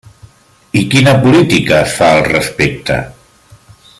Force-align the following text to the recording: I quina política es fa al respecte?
I 0.79 0.81
quina 0.93 1.13
política 1.25 1.77
es 1.83 1.93
fa 1.99 2.09
al 2.15 2.25
respecte? 2.31 3.01